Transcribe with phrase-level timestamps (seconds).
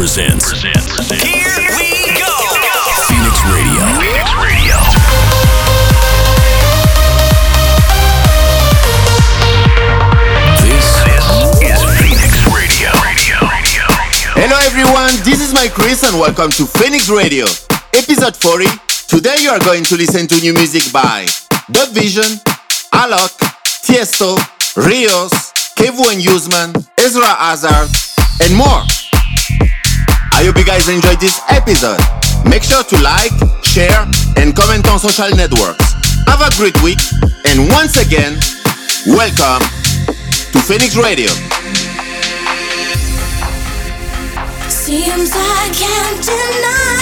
[0.00, 0.62] presents.
[0.62, 1.44] Here
[1.76, 2.32] we go.
[3.04, 3.84] Phoenix Radio.
[4.00, 4.76] Phoenix Radio.
[10.64, 11.26] This, this
[11.60, 12.88] is Phoenix Radio.
[13.04, 13.36] Radio.
[13.44, 13.84] Radio.
[14.40, 15.12] Hello, everyone.
[15.20, 17.44] This is MYKRIS, and welcome to Phoenix Radio,
[17.92, 18.64] episode 40.
[19.06, 21.26] Today, you are going to listen to new music by
[21.68, 22.40] DubVision,
[22.94, 23.36] Alok,
[23.84, 24.38] Tiesto,
[24.80, 27.90] Ryos, Kevin Usman, Ezra Hazard,
[28.40, 28.82] and more.
[30.40, 32.00] I hope you guys enjoyed this episode.
[32.48, 33.30] Make sure to like,
[33.62, 34.08] share,
[34.38, 35.84] and comment on social networks.
[36.24, 36.96] Have a great week,
[37.44, 38.40] and once again,
[39.04, 39.60] welcome
[40.08, 41.28] to Phoenix Radio.
[44.70, 46.99] Seems I can't deny.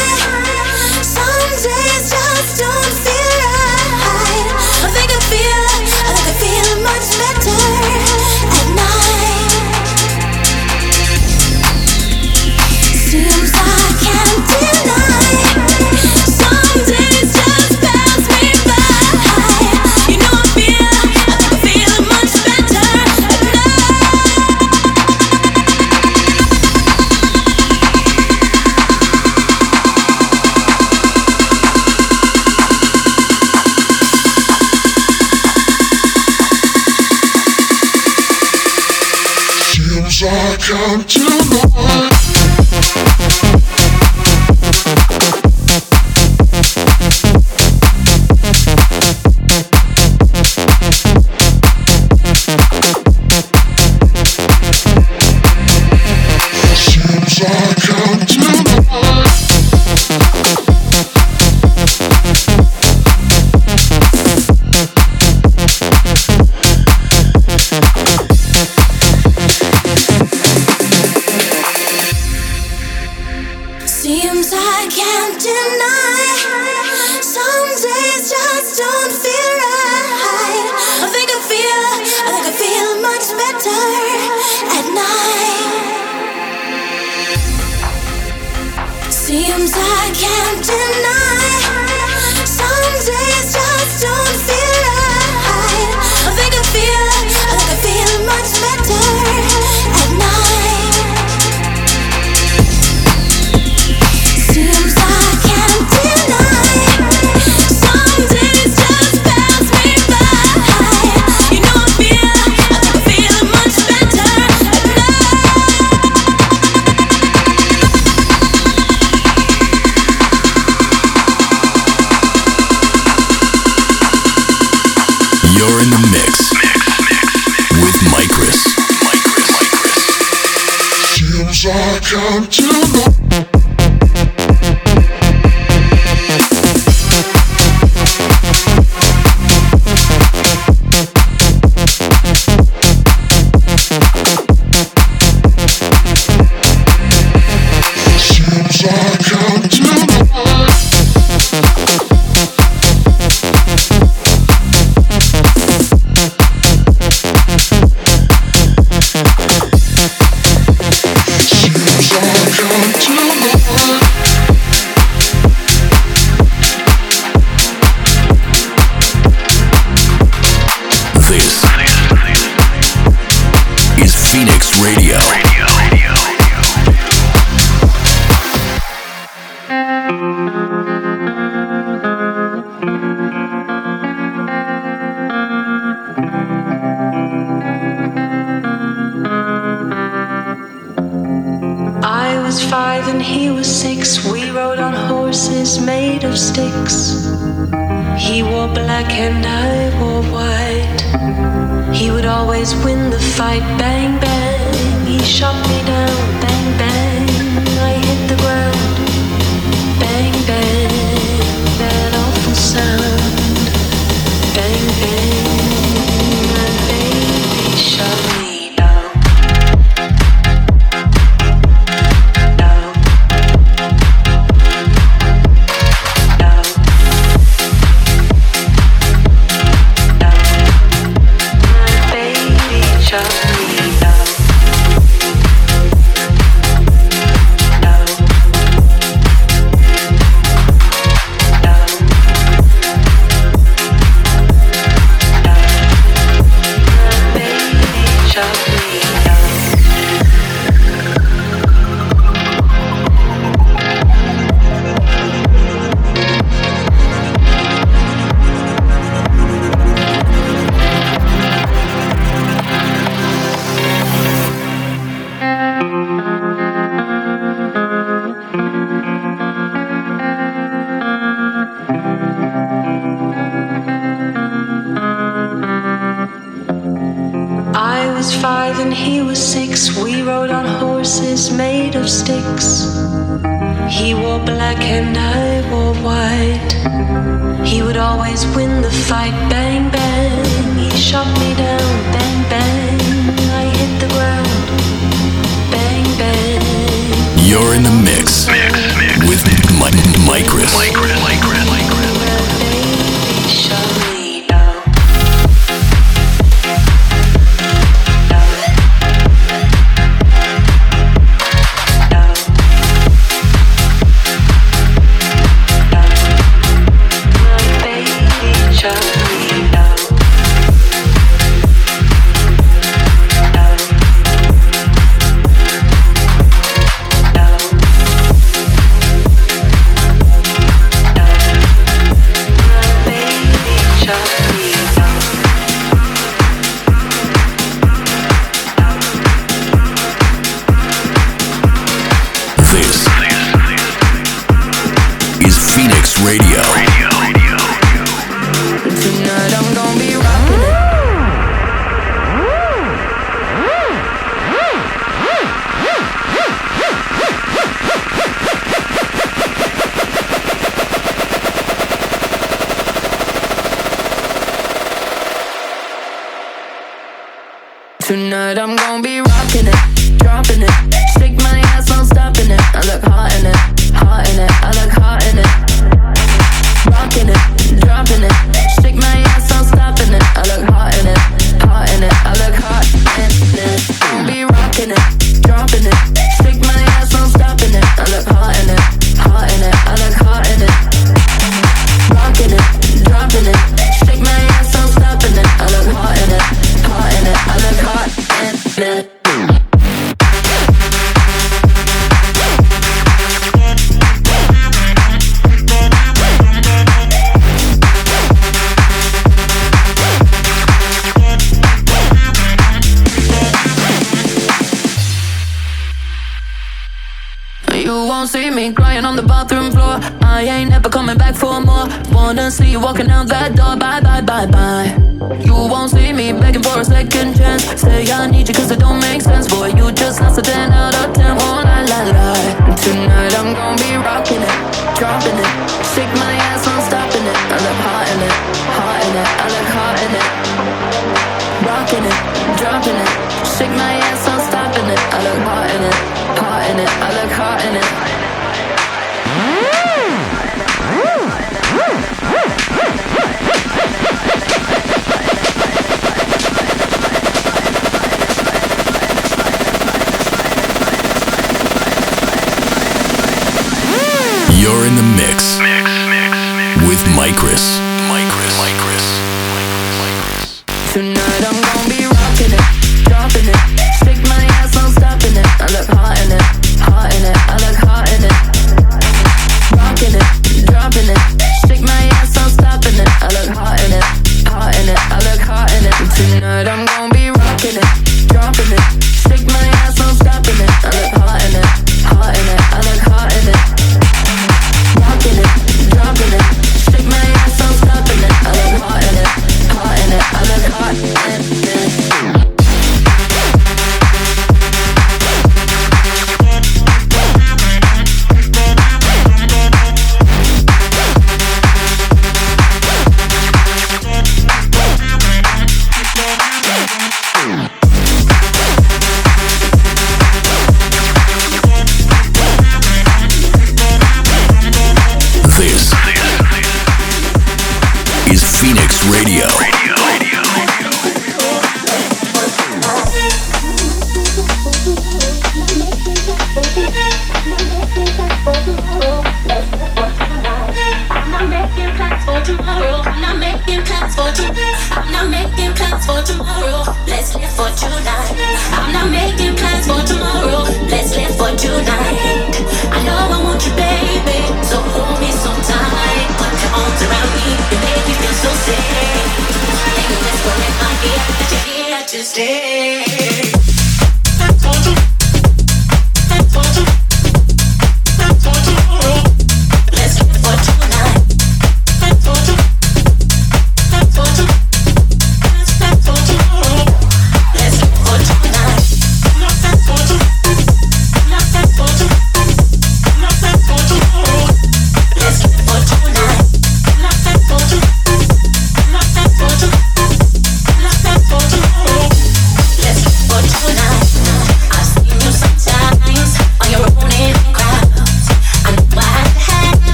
[562.29, 563.08] Stay.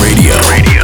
[0.00, 0.79] Radio, radio,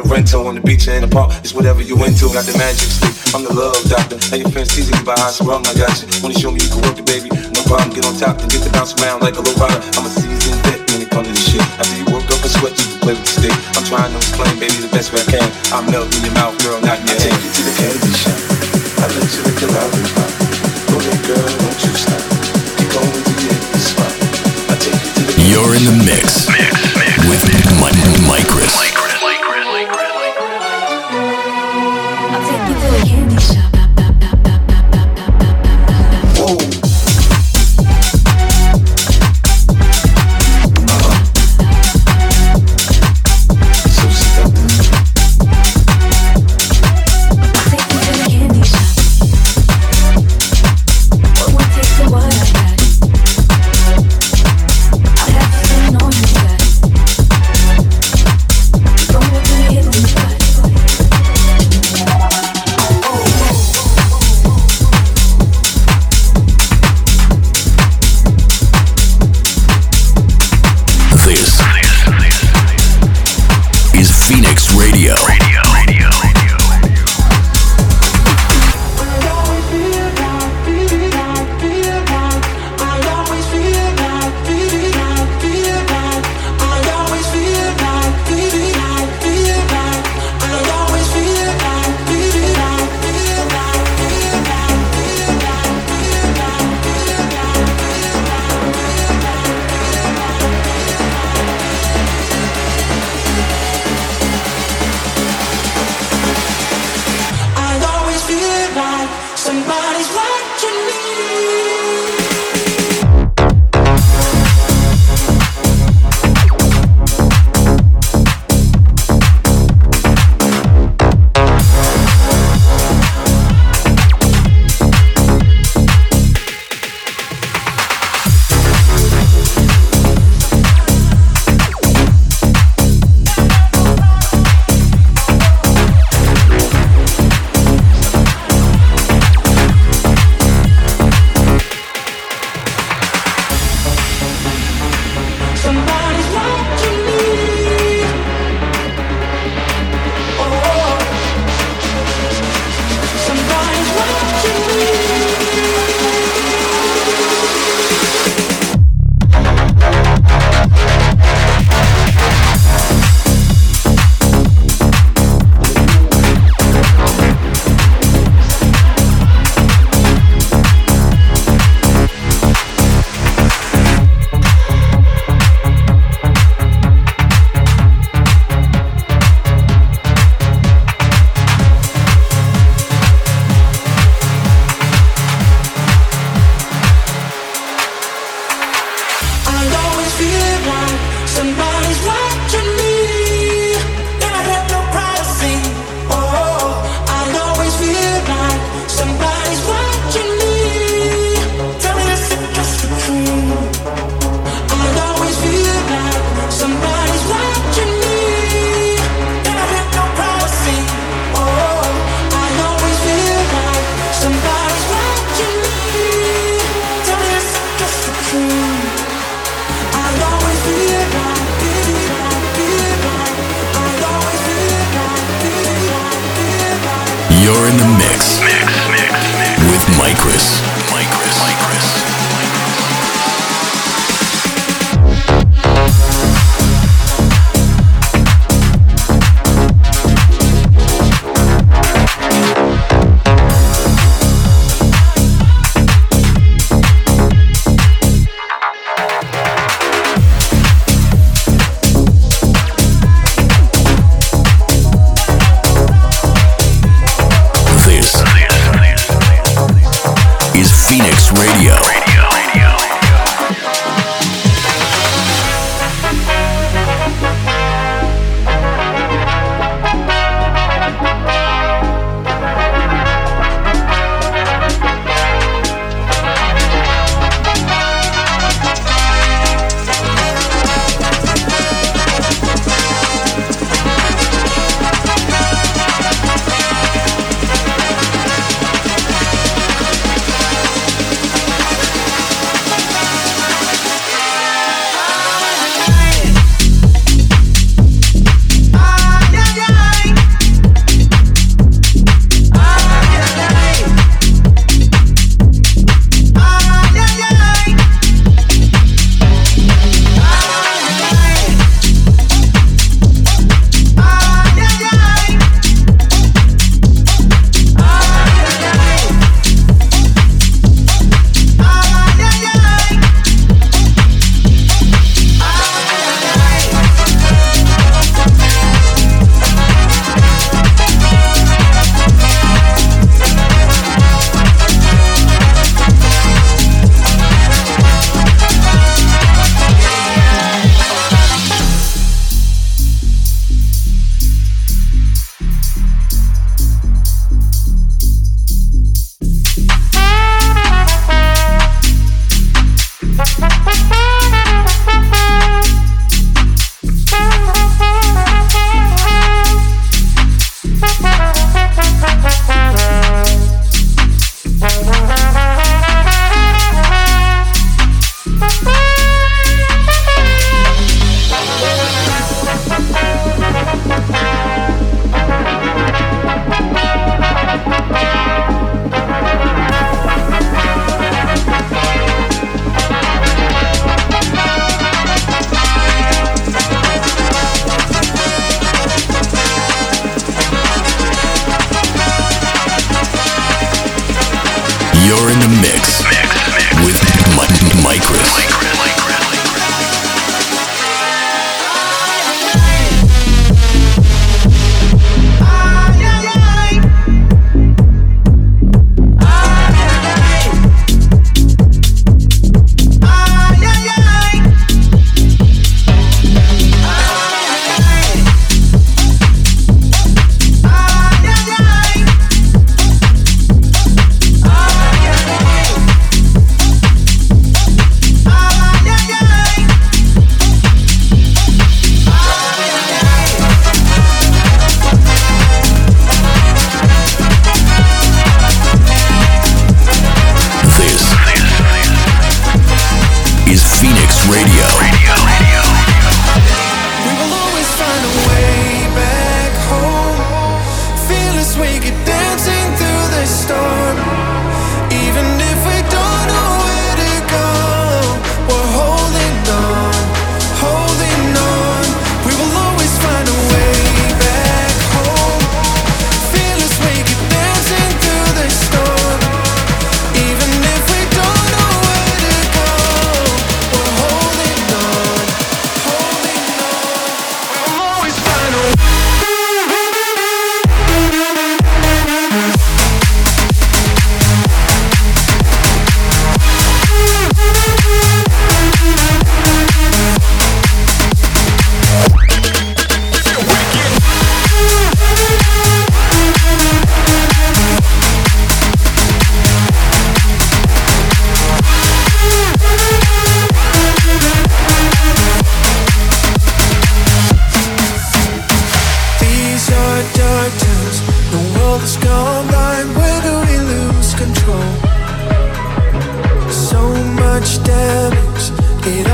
[0.00, 2.32] of the rental, on the beach or in the park, it's whatever you into.
[2.32, 4.16] Got the magic stick, I'm the love doctor.
[4.30, 6.08] Now your fans teasing me by how sprung, I got you.
[6.22, 7.28] Wanna show me you can work it, baby?
[7.52, 9.80] No problem, get on top and get the bounce around like a low rider.
[9.98, 11.64] I'm a seasoned vet when it comes to this shit.
[11.76, 13.56] After you work up a sweat, you can play with the stick.
[13.76, 15.48] I'm trying to explain, baby, the best way I can.
[15.74, 18.38] I'm melting your mouth, girl, not in your I take you to the candy shop.
[19.02, 20.30] I let you lick the lollipop.
[20.88, 21.72] Go ahead, girl, don't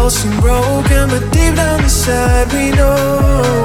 [0.08, 3.64] all seem broken, but deep down inside we know.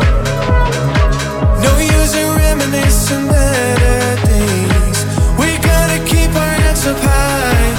[1.63, 4.99] No use in reminiscing better days.
[5.39, 7.71] We gotta keep our heads up high.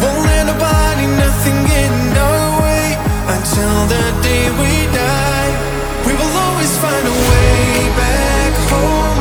[0.00, 2.86] Won't let nobody, nothing get in our way
[3.36, 5.52] until the day we die.
[6.06, 7.60] We will always find a way
[8.04, 9.18] back home.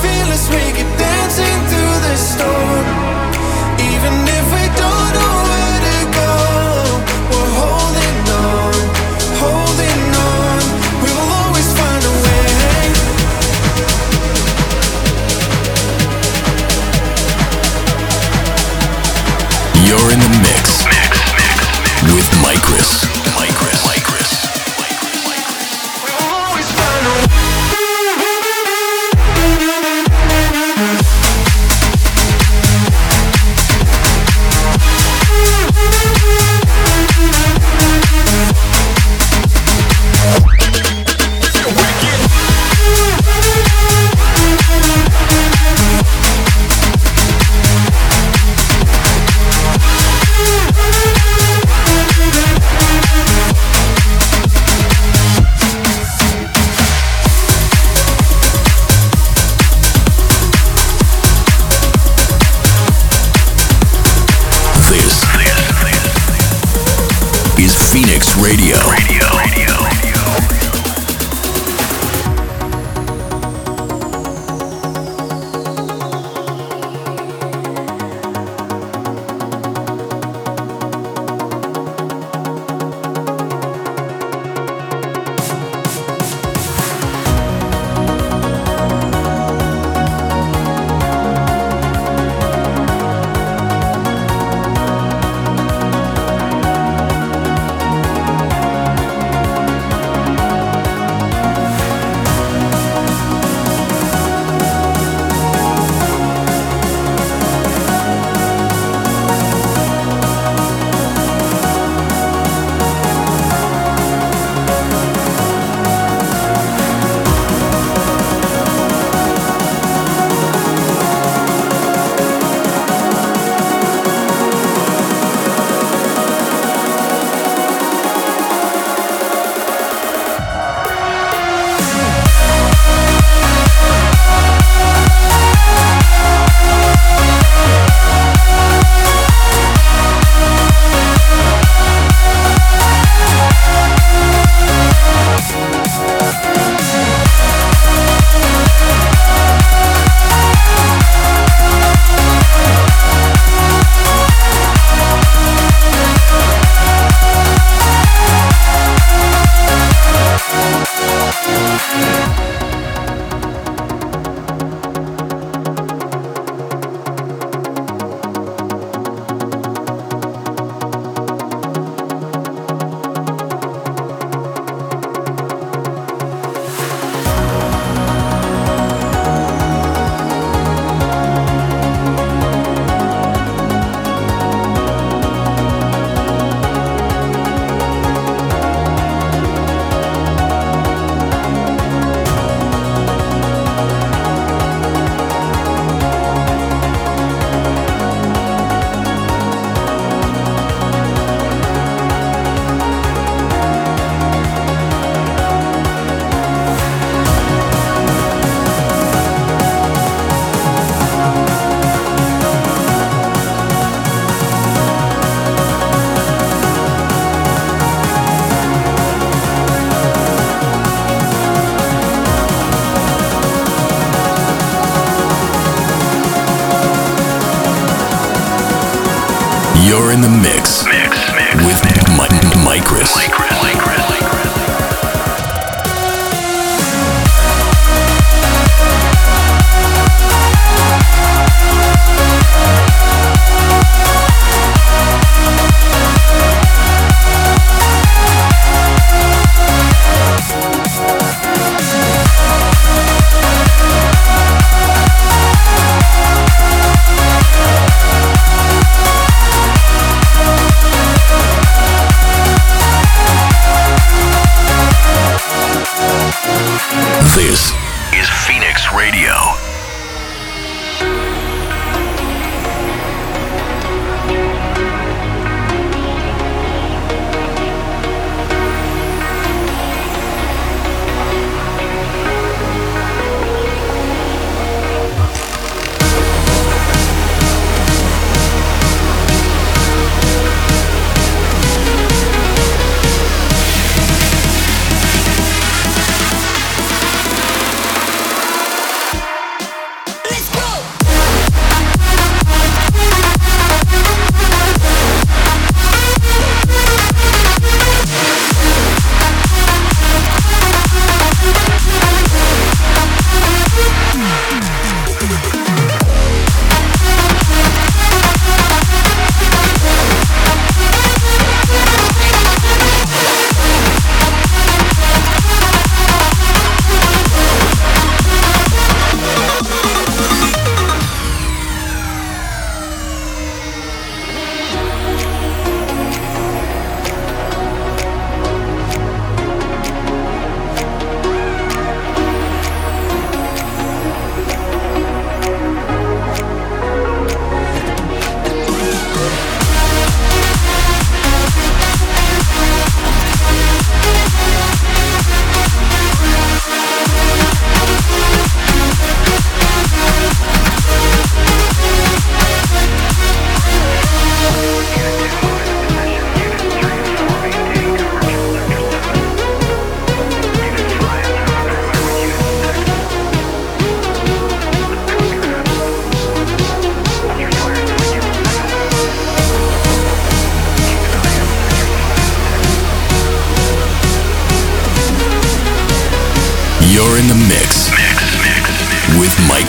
[0.00, 2.93] Fearless, we keep dancing through the storm.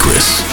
[0.06, 0.45] Chris.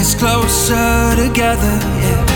[0.00, 2.26] us closer together, yeah.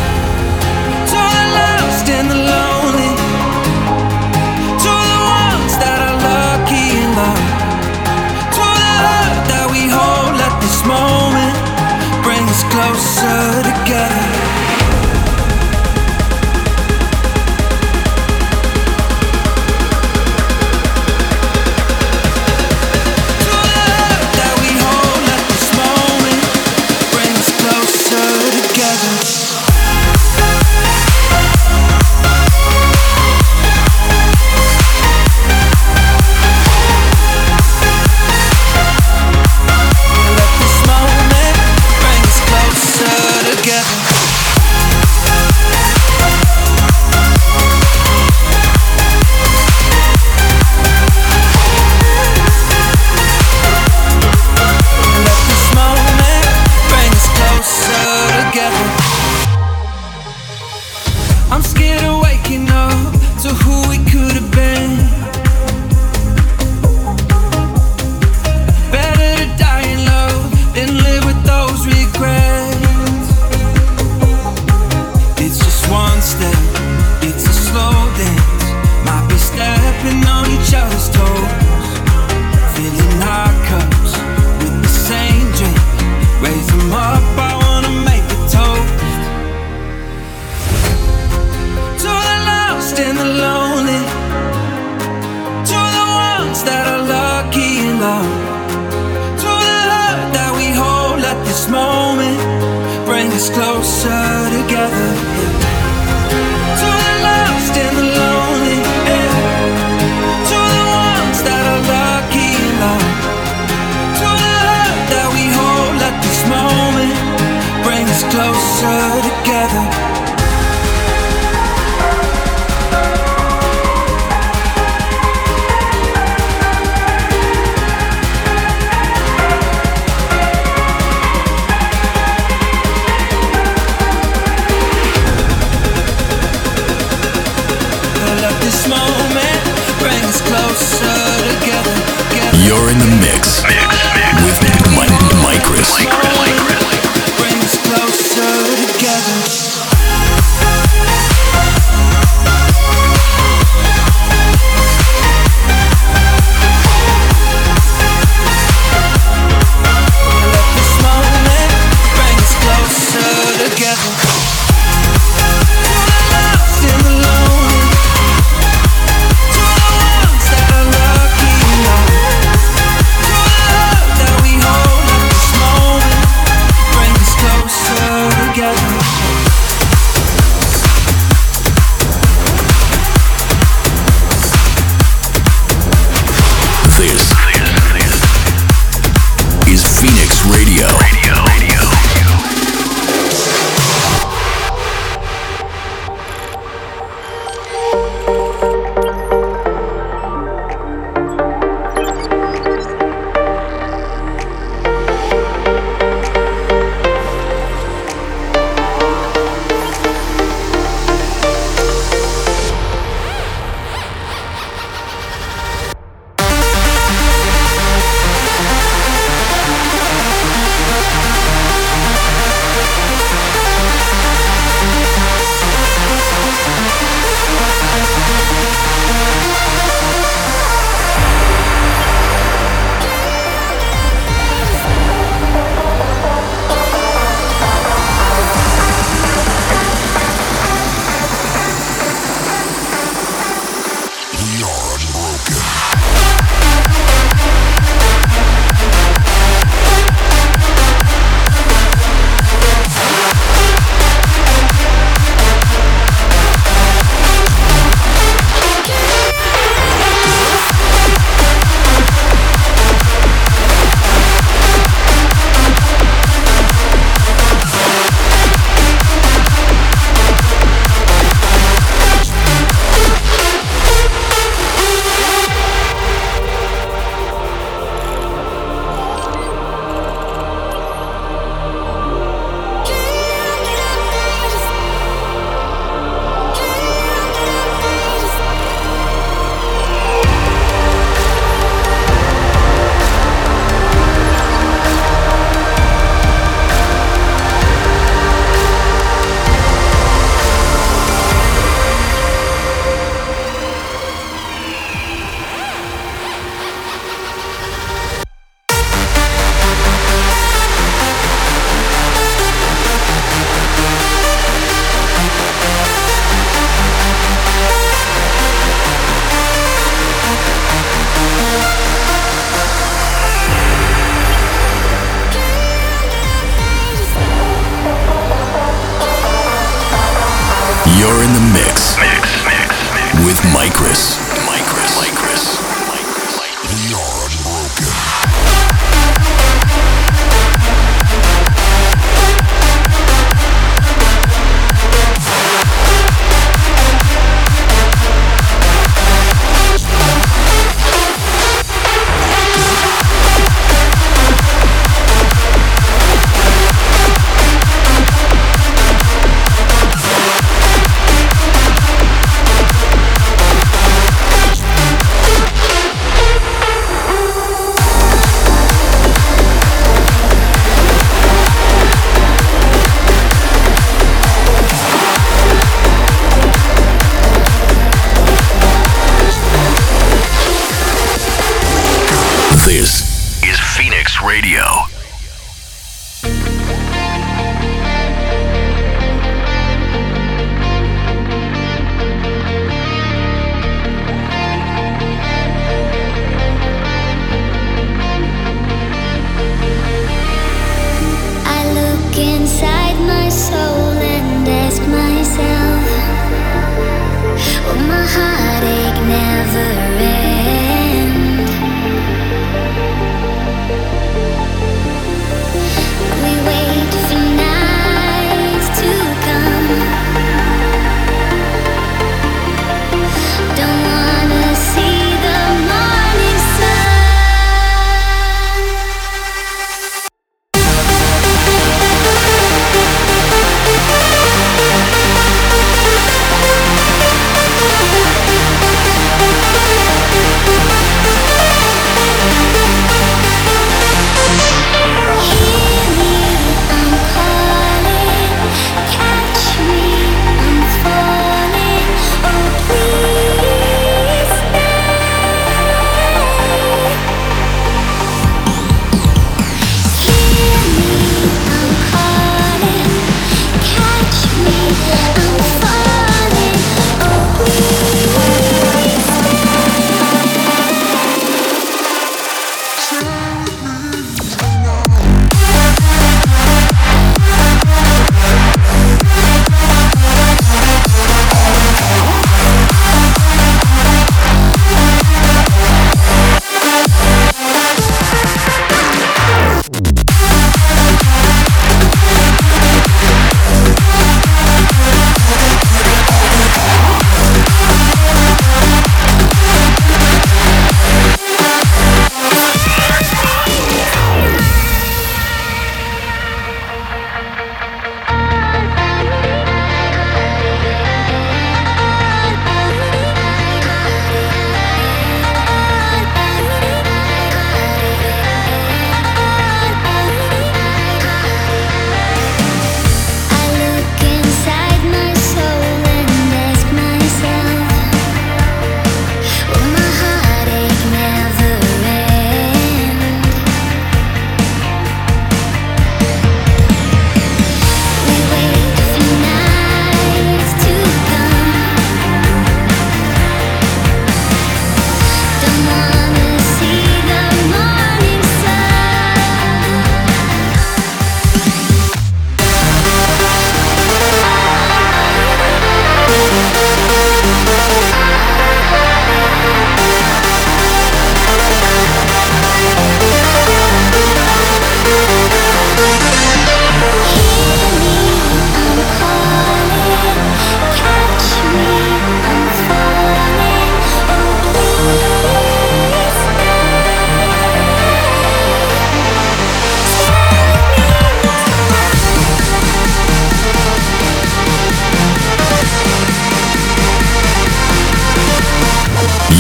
[1.07, 2.82] So the lost and the lonely.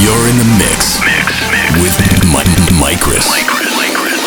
[0.03, 1.94] You're in the mix, mix, mix with
[2.74, 3.28] MYKRIS.
[3.30, 3.46] Mike
[3.78, 4.22] MYKRIS.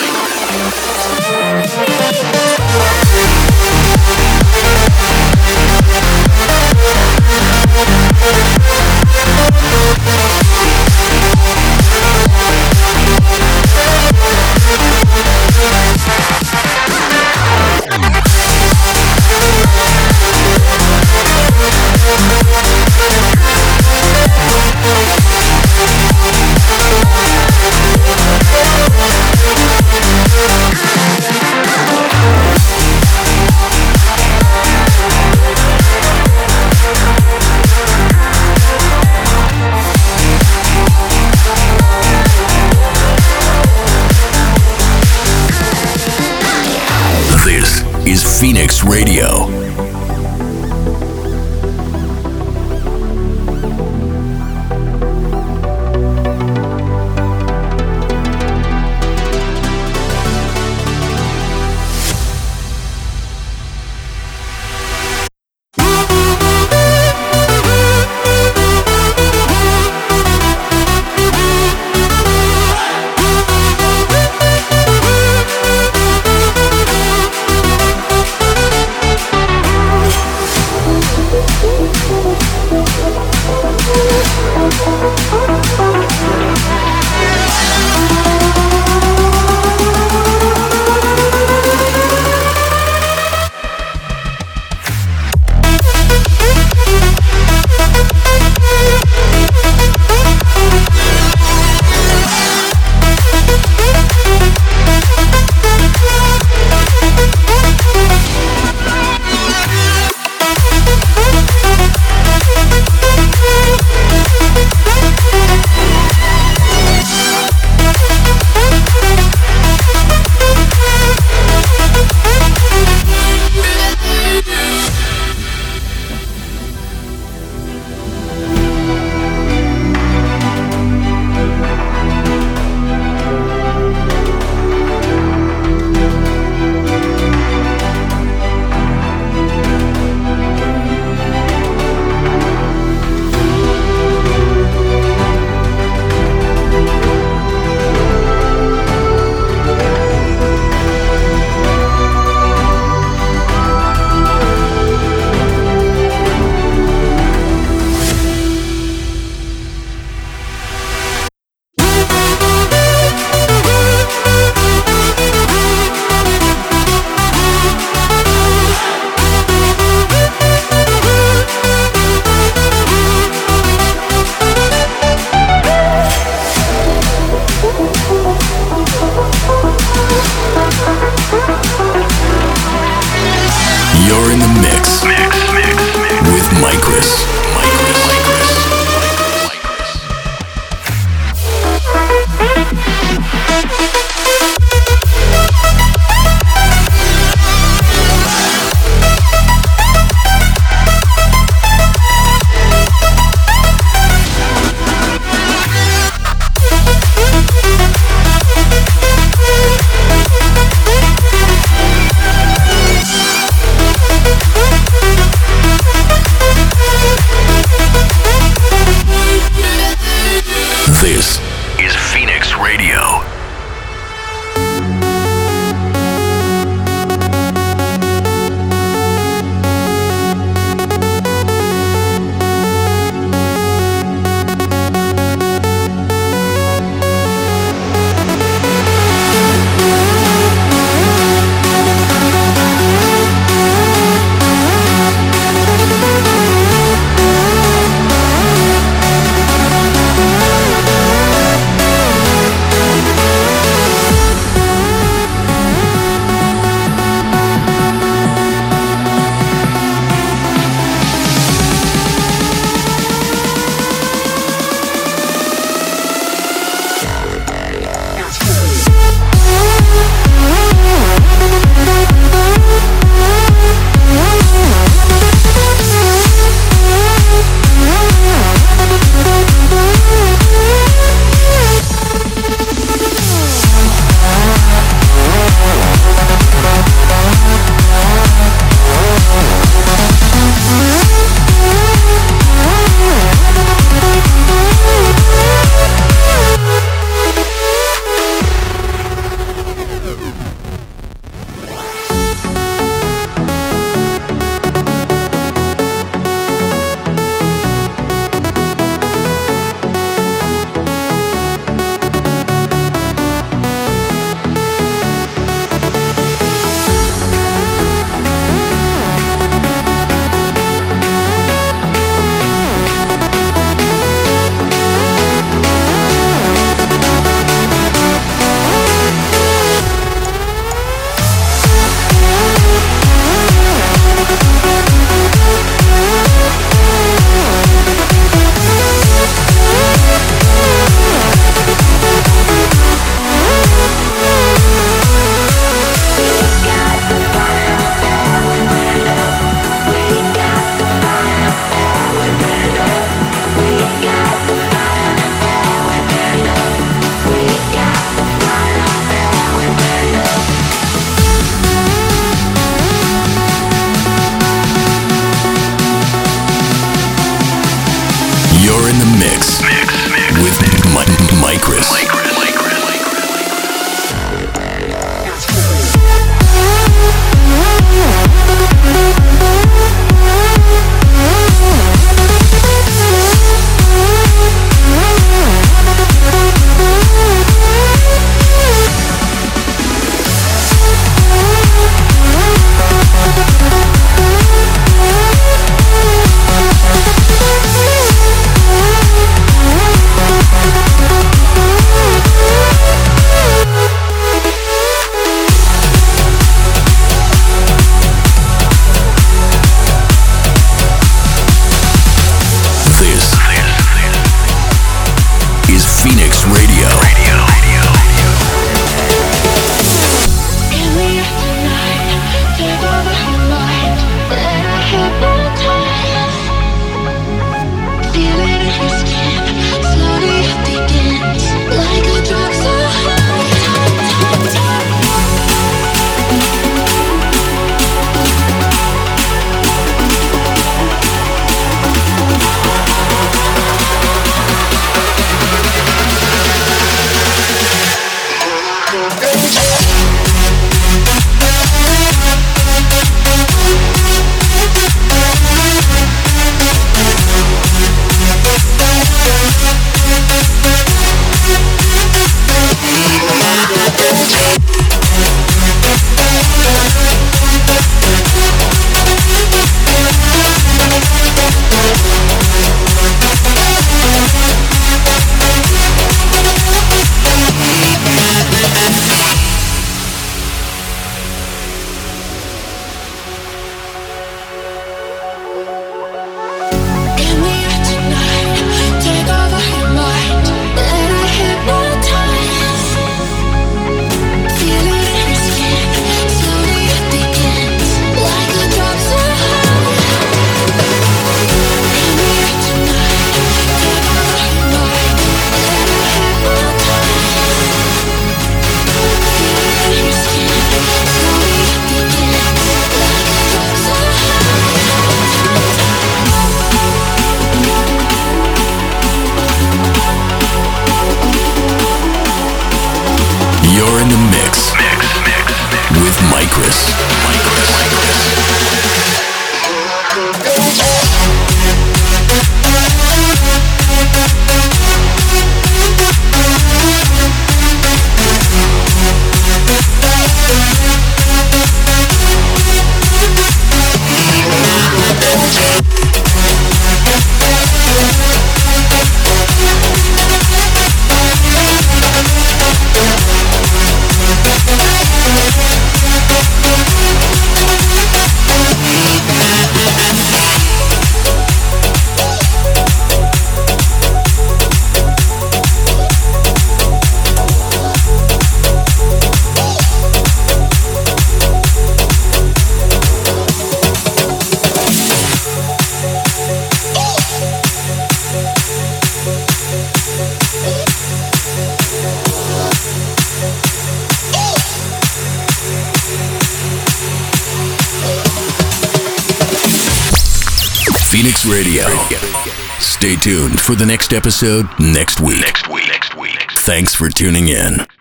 [593.66, 595.40] for the next episode next week.
[595.40, 595.88] Next week.
[595.88, 596.52] Next week.
[596.52, 597.95] Thanks for tuning in.